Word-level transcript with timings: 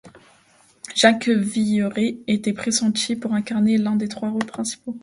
Jacques 0.95 1.29
Villeret 1.29 2.17
était 2.25 2.53
pressenti 2.53 3.15
pour 3.15 3.35
incarner 3.35 3.77
l'un 3.77 3.95
des 3.95 4.07
trois 4.07 4.31
rôles 4.31 4.43
principaux. 4.47 4.97